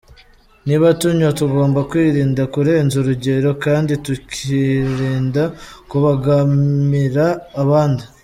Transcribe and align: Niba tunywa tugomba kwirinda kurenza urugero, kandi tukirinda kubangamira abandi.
Niba 0.67 0.87
tunywa 0.99 1.31
tugomba 1.39 1.79
kwirinda 1.89 2.41
kurenza 2.53 2.95
urugero, 3.01 3.49
kandi 3.65 3.91
tukirinda 4.05 5.43
kubangamira 5.89 7.25
abandi. 7.61 8.03